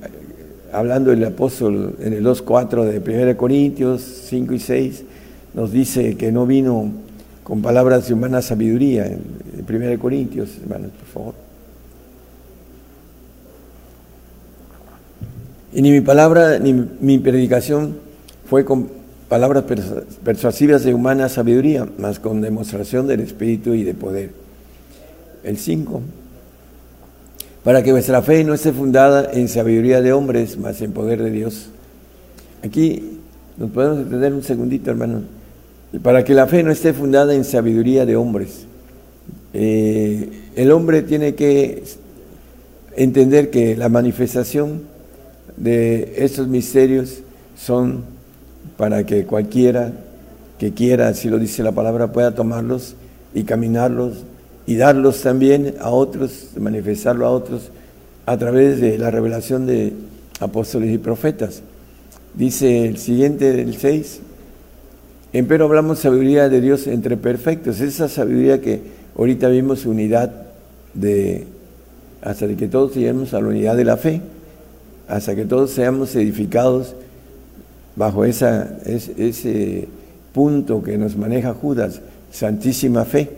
[0.71, 5.03] hablando del apóstol en el 2.4 de 1 Corintios 5 y 6,
[5.55, 6.91] nos dice que no vino
[7.43, 9.21] con palabras de humana sabiduría, en
[9.67, 11.33] 1 Corintios, hermanos, por favor.
[15.73, 17.97] Y ni mi palabra ni mi predicación
[18.47, 18.87] fue con
[19.29, 19.65] palabras
[20.23, 24.31] persuasivas de humana sabiduría, más con demostración del Espíritu y de poder.
[25.43, 26.01] El 5.
[27.63, 31.31] Para que vuestra fe no esté fundada en sabiduría de hombres, más en poder de
[31.31, 31.69] Dios.
[32.63, 33.19] Aquí
[33.57, 35.23] nos podemos entender un segundito, hermano.
[36.01, 38.65] Para que la fe no esté fundada en sabiduría de hombres.
[39.53, 41.83] Eh, el hombre tiene que
[42.95, 44.83] entender que la manifestación
[45.57, 47.19] de estos misterios
[47.57, 48.16] son
[48.77, 49.91] para que cualquiera
[50.57, 52.95] que quiera, así lo dice la palabra, pueda tomarlos
[53.33, 54.23] y caminarlos
[54.65, 57.69] y darlos también a otros, manifestarlo a otros
[58.25, 59.93] a través de la revelación de
[60.39, 61.61] apóstoles y profetas.
[62.33, 64.19] Dice el siguiente del 6,
[65.47, 68.81] pero hablamos sabiduría de Dios entre perfectos, esa sabiduría que
[69.17, 70.31] ahorita vimos unidad
[70.93, 71.45] de,
[72.21, 74.21] hasta que todos lleguemos a la unidad de la fe,
[75.07, 76.95] hasta que todos seamos edificados
[77.97, 79.87] bajo ese
[80.33, 81.99] punto que nos maneja Judas,
[82.31, 83.29] santísima fe,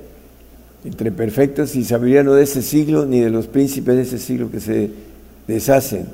[0.84, 4.52] entre perfectos y sabiduría no de ese siglo ni de los príncipes de ese siglo
[4.52, 4.92] que se
[5.48, 6.06] deshacen.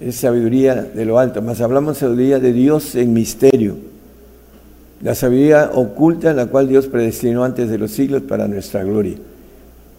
[0.00, 3.76] Es sabiduría de lo alto, más hablamos sabiduría de Dios en misterio,
[5.02, 9.16] la sabiduría oculta en la cual Dios predestinó antes de los siglos para nuestra gloria.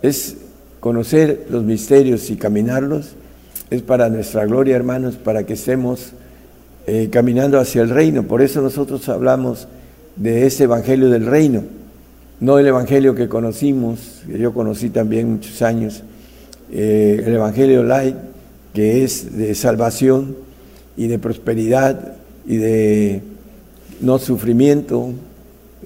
[0.02, 0.38] Es
[0.80, 3.12] conocer los misterios y caminarlos,
[3.70, 6.14] es para nuestra gloria, hermanos, para que estemos
[6.90, 8.24] eh, caminando hacia el reino.
[8.24, 9.68] Por eso nosotros hablamos
[10.16, 11.64] de ese evangelio del reino,
[12.40, 16.04] no el evangelio que conocimos, que yo conocí también muchos años,
[16.72, 18.16] eh, el evangelio light,
[18.74, 20.38] que es de salvación
[20.96, 22.14] y de prosperidad
[22.46, 23.22] y de
[24.00, 25.10] no sufrimiento,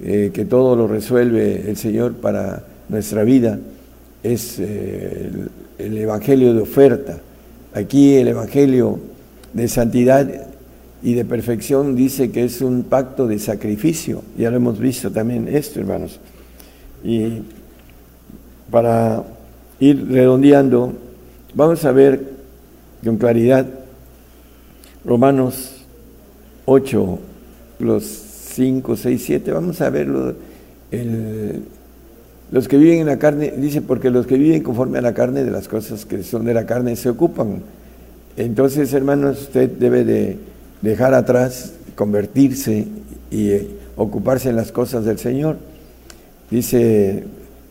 [0.04, 3.58] eh, que todo lo resuelve el Señor para nuestra vida,
[4.22, 7.18] es el, el evangelio de oferta.
[7.74, 9.00] Aquí el evangelio
[9.52, 10.51] de santidad
[11.02, 14.22] y de perfección dice que es un pacto de sacrificio.
[14.38, 16.20] Ya lo hemos visto también esto, hermanos.
[17.02, 17.42] Y
[18.70, 19.24] para
[19.80, 20.92] ir redondeando,
[21.54, 22.20] vamos a ver
[23.04, 23.66] con claridad
[25.04, 25.84] Romanos
[26.66, 27.18] 8,
[27.80, 29.52] los 5, 6, 7.
[29.52, 30.36] Vamos a verlo.
[32.52, 35.42] los que viven en la carne, dice, porque los que viven conforme a la carne,
[35.42, 37.62] de las cosas que son de la carne, se ocupan.
[38.36, 40.51] Entonces, hermanos, usted debe de
[40.82, 42.86] dejar atrás, convertirse
[43.30, 45.56] y eh, ocuparse en las cosas del Señor.
[46.50, 47.24] Dice,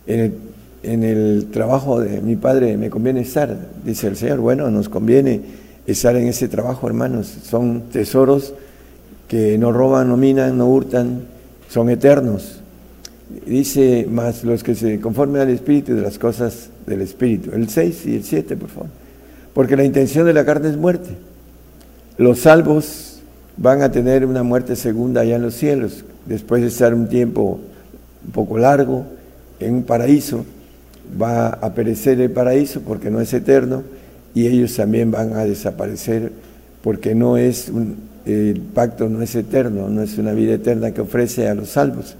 [0.07, 5.41] en el, trabajo de mi padre me conviene estar, dice el Señor, bueno, nos conviene
[5.85, 8.53] estar en ese trabajo, hermanos, son tesoros
[9.27, 11.21] que no roban, no minan, no hurtan,
[11.69, 12.57] son eternos.
[13.45, 17.51] Dice, más los que se conformen al Espíritu de las cosas del Espíritu.
[17.53, 18.89] El 6 y el 7, por favor.
[19.53, 21.11] Porque la intención de la carne es muerte
[22.21, 23.19] los salvos
[23.57, 27.59] van a tener una muerte segunda allá en los cielos, después de estar un tiempo
[28.23, 29.05] un poco largo
[29.59, 30.45] en un paraíso,
[31.19, 33.81] va a perecer el paraíso porque no es eterno
[34.35, 36.31] y ellos también van a desaparecer
[36.83, 41.01] porque no es un, el pacto no es eterno, no es una vida eterna que
[41.01, 42.15] ofrece a los salvos.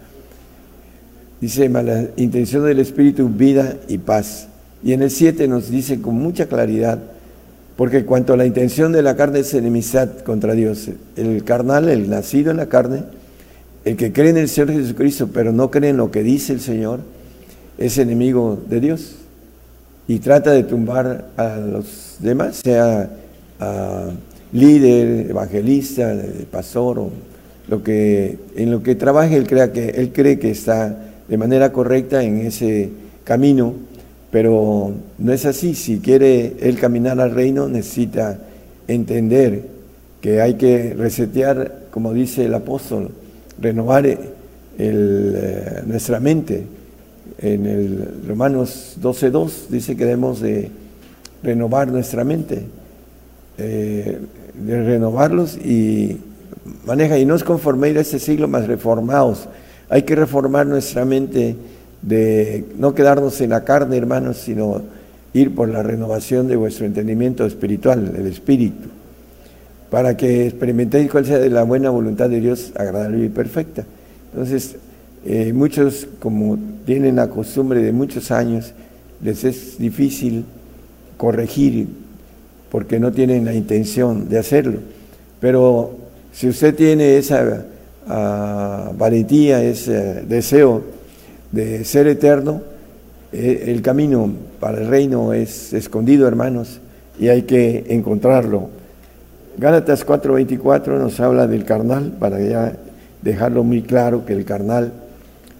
[1.39, 4.47] Dice, la intención del Espíritu, vida y paz.
[4.83, 6.99] Y en el 7 nos dice con mucha claridad,
[7.81, 12.11] porque cuanto a la intención de la carne es enemistad contra Dios, el carnal, el
[12.11, 13.05] nacido en la carne,
[13.85, 16.59] el que cree en el Señor Jesucristo, pero no cree en lo que dice el
[16.59, 16.99] Señor,
[17.79, 19.15] es enemigo de Dios.
[20.07, 23.09] Y trata de tumbar a los demás, sea
[24.53, 26.15] líder, evangelista,
[26.51, 27.09] pastor o
[27.67, 30.95] lo que en lo que trabaje él que él cree que está
[31.27, 32.91] de manera correcta en ese
[33.23, 33.73] camino,
[34.31, 35.75] pero no es así.
[35.75, 38.39] Si quiere él caminar al reino, necesita
[38.87, 39.67] entender
[40.21, 43.11] que hay que resetear, como dice el apóstol,
[43.59, 46.63] renovar eh, nuestra mente.
[47.39, 50.69] En el Romanos 12.2 dice que debemos de
[51.43, 52.63] renovar nuestra mente,
[53.57, 54.19] eh,
[54.53, 56.17] de renovarlos y
[56.85, 59.47] maneja, y no es conforme a este siglo, más reformados.
[59.89, 61.55] Hay que reformar nuestra mente
[62.01, 64.81] de no quedarnos en la carne, hermanos, sino
[65.33, 68.89] ir por la renovación de vuestro entendimiento espiritual, el espíritu,
[69.89, 73.85] para que experimentéis cuál sea la buena voluntad de Dios, agradable y perfecta.
[74.33, 74.75] Entonces,
[75.25, 78.73] eh, muchos, como tienen la costumbre de muchos años,
[79.23, 80.45] les es difícil
[81.17, 81.87] corregir
[82.71, 84.79] porque no tienen la intención de hacerlo.
[85.39, 85.91] Pero
[86.33, 87.65] si usted tiene esa
[88.07, 90.81] uh, valentía, ese deseo
[91.51, 92.61] de ser eterno,
[93.33, 96.79] eh, el camino para el reino es escondido, hermanos,
[97.19, 98.69] y hay que encontrarlo.
[99.57, 102.73] Gálatas 4:24 nos habla del carnal, para ya
[103.21, 104.93] dejarlo muy claro que el carnal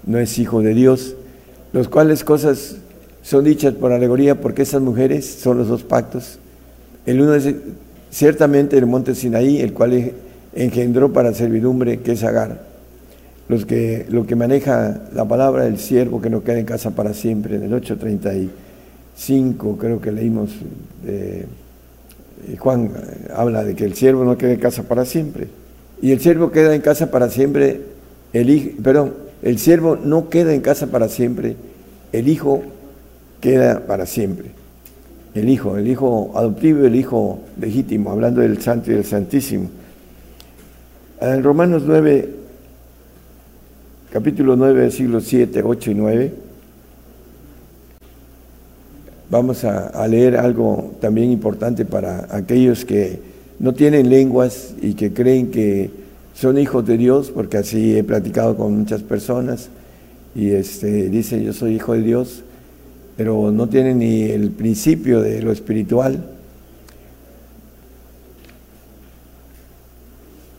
[0.05, 1.15] no es hijo de Dios,
[1.73, 2.77] los cuales cosas
[3.21, 6.39] son dichas por alegoría porque esas mujeres son los dos pactos.
[7.05, 7.53] El uno es
[8.09, 10.11] ciertamente el monte Sinaí, el cual
[10.53, 12.70] engendró para servidumbre, que es Agar.
[13.51, 17.13] Los que, lo que maneja la palabra del siervo que no queda en casa para
[17.13, 20.51] siempre, en el 835 creo que leímos,
[21.05, 21.45] eh,
[22.57, 25.49] Juan eh, habla de que el siervo no queda en casa para siempre.
[26.01, 27.81] Y el siervo queda en casa para siempre,
[28.31, 31.57] el hijo, perdón, el siervo no queda en casa para siempre,
[32.13, 32.63] el hijo
[33.41, 34.51] queda para siempre.
[35.35, 39.69] El hijo, el hijo adoptivo el hijo legítimo, hablando del santo y del santísimo.
[41.19, 42.39] En Romanos 9,
[44.11, 46.33] capítulo 9, siglos 7, 8 y 9,
[49.29, 53.19] vamos a, a, leer algo también importante para aquellos que
[53.59, 55.89] no tienen lenguas y que creen que
[56.33, 59.69] son hijos de Dios, porque así he platicado con muchas personas
[60.35, 62.43] y este, dicen yo soy hijo de Dios,
[63.15, 66.25] pero no tienen ni el principio de lo espiritual.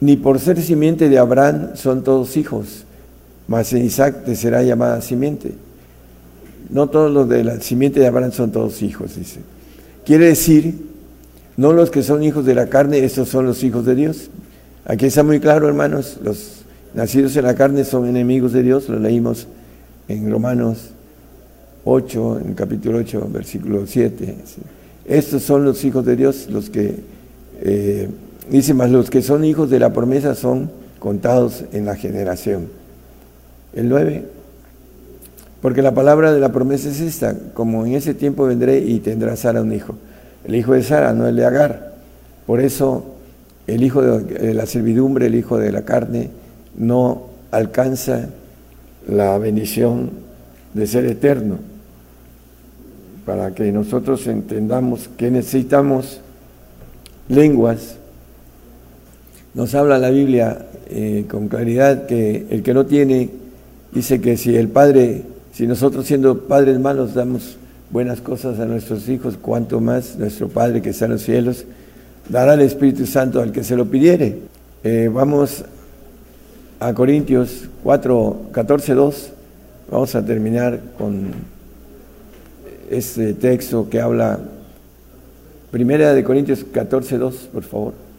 [0.00, 2.86] Ni por ser simiente de Abraham son todos hijos,
[3.48, 5.52] mas en Isaac te será llamada simiente.
[6.70, 9.40] No todos los de la simiente de Abraham son todos hijos, dice.
[10.04, 10.74] Quiere decir,
[11.56, 14.30] no los que son hijos de la carne, estos son los hijos de Dios.
[14.84, 18.98] Aquí está muy claro, hermanos, los nacidos en la carne son enemigos de Dios, lo
[18.98, 19.46] leímos
[20.08, 20.90] en Romanos
[21.84, 24.36] 8, en capítulo 8, versículo 7.
[25.04, 26.96] Estos son los hijos de Dios, los que
[27.60, 28.08] eh,
[28.50, 32.66] Dice, más los que son hijos de la promesa son contados en la generación.
[33.74, 34.24] El 9.
[35.60, 39.36] Porque la palabra de la promesa es esta, como en ese tiempo vendré y tendrá
[39.36, 39.94] Sara un hijo.
[40.44, 41.92] El hijo de Sara, no el de Agar.
[42.46, 43.14] Por eso
[43.66, 46.30] el hijo de la servidumbre, el hijo de la carne,
[46.76, 48.28] no alcanza
[49.06, 50.10] la bendición
[50.74, 51.58] de ser eterno.
[53.24, 56.20] Para que nosotros entendamos que necesitamos
[57.28, 57.96] lenguas
[59.54, 63.28] nos habla la Biblia eh, con claridad que el que no tiene,
[63.92, 67.56] dice que si el Padre, si nosotros siendo padres malos damos
[67.90, 71.64] buenas cosas a nuestros hijos, cuanto más nuestro Padre que está en los cielos
[72.28, 74.38] dará el Espíritu Santo al que se lo pidiere.
[74.84, 75.64] Eh, vamos
[76.80, 79.30] a Corintios 4, 14, 2.
[79.90, 81.30] Vamos a terminar con
[82.90, 84.38] este texto que habla,
[85.70, 88.11] primera de Corintios 14, 2, por favor.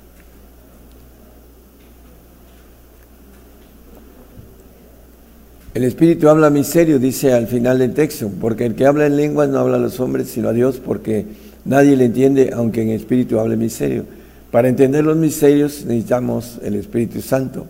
[5.73, 9.49] El Espíritu habla misterio, dice al final del texto, porque el que habla en lenguas
[9.49, 11.25] no habla a los hombres, sino a Dios, porque
[11.65, 14.05] nadie le entiende, aunque en espíritu hable misterio.
[14.51, 17.65] Para entender los misterios necesitamos el Espíritu Santo.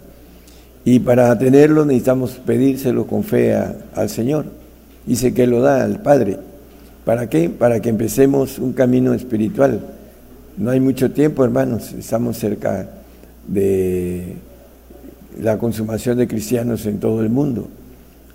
[0.83, 4.47] Y para tenerlo necesitamos pedírselo con fe al Señor.
[5.05, 6.39] Dice que lo da al Padre.
[7.05, 7.49] ¿Para qué?
[7.49, 9.79] Para que empecemos un camino espiritual.
[10.57, 11.93] No hay mucho tiempo, hermanos.
[11.93, 12.89] Estamos cerca
[13.47, 14.35] de
[15.41, 17.69] la consumación de cristianos en todo el mundo.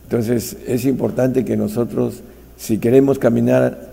[0.09, 2.23] Entonces es importante que nosotros,
[2.57, 3.89] si queremos caminar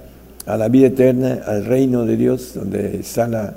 [0.45, 3.55] a la vida eterna, al reino de Dios, donde está la,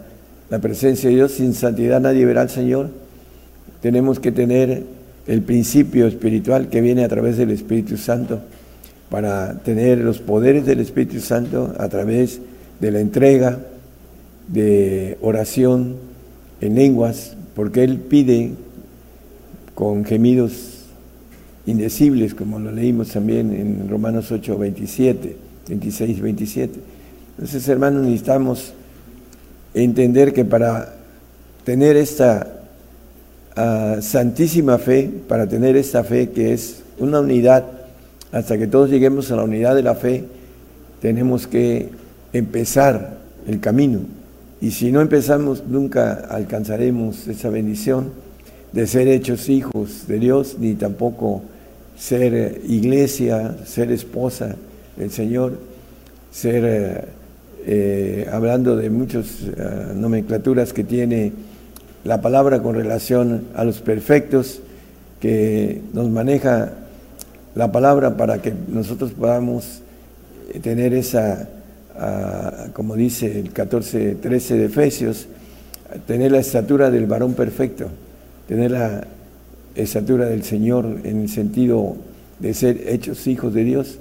[0.50, 2.90] la presencia de Dios, sin santidad nadie verá al Señor,
[3.80, 4.82] tenemos que tener
[5.28, 8.40] el principio espiritual que viene a través del Espíritu Santo
[9.08, 12.40] para tener los poderes del Espíritu Santo a través
[12.80, 13.60] de la entrega,
[14.48, 15.94] de oración
[16.60, 18.50] en lenguas, porque Él pide
[19.76, 20.77] con gemidos
[21.68, 25.36] indecibles, como lo leímos también en Romanos 8, 27,
[25.68, 26.80] 26, 27.
[27.32, 28.72] Entonces, hermanos, necesitamos
[29.74, 30.94] entender que para
[31.64, 32.46] tener esta
[33.54, 37.64] ah, santísima fe, para tener esta fe que es una unidad,
[38.32, 40.24] hasta que todos lleguemos a la unidad de la fe,
[41.02, 41.90] tenemos que
[42.32, 44.00] empezar el camino.
[44.60, 48.10] Y si no empezamos, nunca alcanzaremos esa bendición
[48.72, 51.42] de ser hechos hijos de Dios, ni tampoco
[51.98, 54.56] ser eh, iglesia, ser esposa
[54.96, 55.58] del Señor,
[56.30, 57.04] ser, eh,
[57.66, 59.42] eh, hablando de muchas
[59.94, 61.32] nomenclaturas que tiene
[62.04, 64.60] la palabra con relación a los perfectos,
[65.20, 66.72] que nos maneja
[67.54, 69.82] la palabra para que nosotros podamos
[70.62, 71.48] tener esa,
[71.98, 75.26] ah, como dice el 14, 13 de Efesios,
[76.06, 77.88] tener la estatura del varón perfecto
[78.48, 79.06] tener la
[79.78, 81.96] estatura del Señor en el sentido
[82.40, 83.98] de ser hechos hijos de Dios,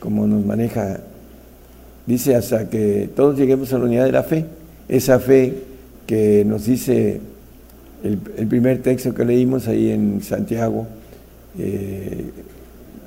[0.00, 1.00] como nos maneja,
[2.06, 4.44] dice hasta que todos lleguemos a la unidad de la fe,
[4.88, 5.54] esa fe
[6.06, 7.20] que nos dice
[8.02, 10.86] el, primer texto que leímos ahí en Santiago,
[11.58, 12.30] eh,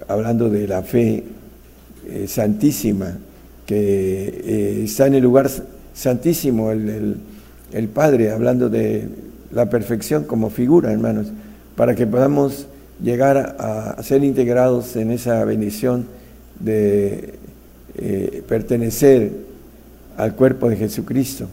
[0.08, 1.24] hablando de la fe
[2.10, 3.18] eh, santísima,
[3.66, 5.50] que eh, está en el lugar
[5.94, 9.08] santísimo, el Padre, hablando de
[9.52, 11.28] la perfección como figura, hermanos,
[11.76, 12.68] para que podamos
[13.02, 16.06] llegar a, ser integrados en esa bendición
[16.60, 17.36] de
[17.98, 19.32] eh, pertenecer
[20.18, 21.48] al cuerpo de Jesucristo,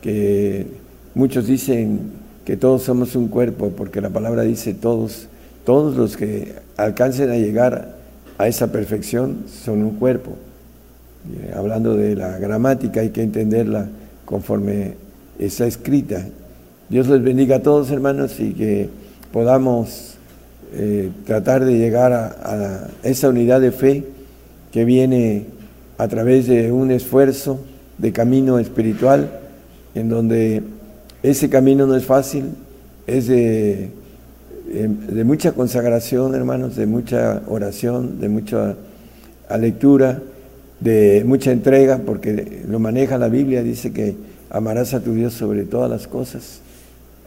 [0.00, 0.66] que
[1.14, 2.00] muchos dicen
[2.44, 5.28] que todos somos un cuerpo, porque la palabra dice todos,
[5.64, 7.96] todos los que alcancen a llegar
[8.38, 10.32] a esa perfección son un cuerpo.
[11.54, 13.86] hablando de la gramática hay que entenderla
[14.24, 14.94] conforme
[15.38, 16.26] está escrita
[16.92, 18.90] Dios les bendiga a todos, hermanos, y que
[19.32, 20.14] podamos
[20.74, 24.04] eh, tratar de llegar a, esa unidad de fe
[24.70, 25.46] que viene
[25.98, 27.60] a través de un esfuerzo
[27.98, 29.40] de camino espiritual,
[29.94, 30.62] en donde
[31.22, 32.50] ese camino no es fácil,
[33.06, 33.90] es de,
[34.66, 38.76] de mucha consagración, hermanos, de mucha oración, de mucha
[39.58, 40.20] lectura,
[40.80, 44.14] de mucha entrega, porque lo maneja la Biblia, dice que
[44.50, 46.61] amarás a tu Dios sobre todas las cosas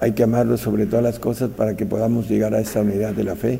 [0.05, 3.23] hay que amarlo sobre todas las cosas para que podamos llegar a esa unidad de
[3.23, 3.59] la fe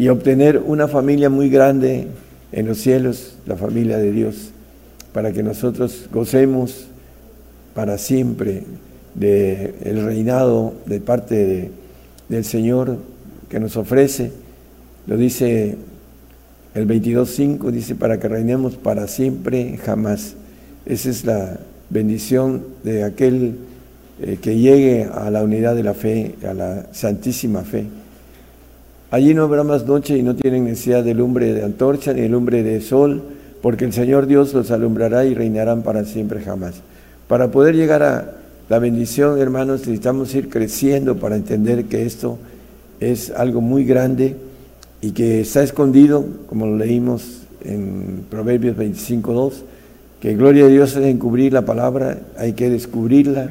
[0.00, 2.08] y obtener una familia muy grande
[2.50, 4.50] en los cielos, la familia de Dios,
[5.12, 6.88] para que nosotros gocemos
[7.72, 8.64] para siempre
[9.14, 11.70] del reinado de parte
[12.28, 12.98] del Señor
[13.48, 14.32] que nos ofrece.
[15.06, 15.76] Lo dice
[16.74, 20.34] el 22.5, dice, para que reinemos para siempre, jamás.
[20.84, 21.60] Esa es la
[21.90, 23.54] bendición de aquel
[24.22, 27.84] eh, que llegue a la unidad de la fe, a la santísima fe.
[29.10, 32.28] Allí no habrá más noche y no tienen necesidad de lumbre de antorcha ni de
[32.30, 33.22] lumbre de sol,
[33.60, 36.76] porque el Señor Dios los alumbrará y reinarán para siempre jamás.
[37.28, 38.32] Para poder llegar a
[38.68, 42.38] la bendición, hermanos, necesitamos ir creciendo para entender que esto
[43.00, 44.36] es algo muy grande
[45.02, 49.52] y que está escondido, como lo leímos en Proverbios 25.2,
[50.20, 53.50] que gloria a Dios es encubrir la palabra, hay que descubrirla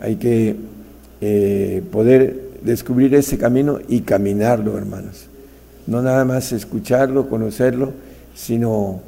[0.00, 0.56] hay que
[1.20, 5.26] eh, poder descubrir ese camino y caminarlo, hermanos.
[5.86, 7.92] No nada más escucharlo, conocerlo,
[8.34, 9.00] sino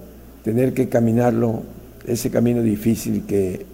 [0.45, 1.63] tener que caminarlo,
[2.07, 3.65] ese camino difícil que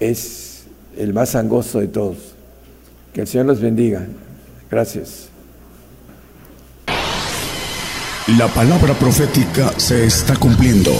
[0.00, 0.64] es
[0.96, 2.34] el más angosto de todos.
[3.12, 4.06] Que el Señor los bendiga.
[4.70, 5.28] Gracias.
[8.38, 10.90] La palabra profética se está cumpliendo.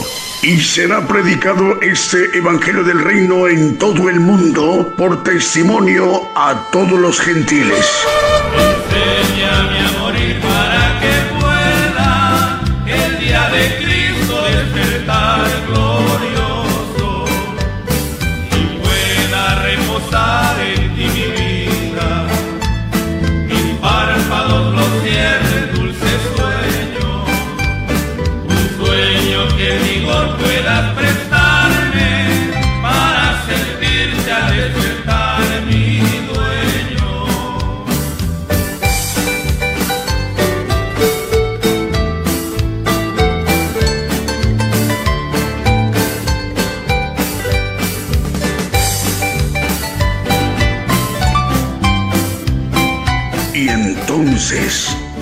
[0.47, 6.93] Y será predicado este Evangelio del Reino en todo el mundo por testimonio a todos
[6.93, 8.07] los gentiles.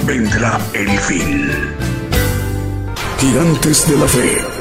[0.06, 1.50] Vendrá el fin.
[3.18, 4.53] Gigantes de la fe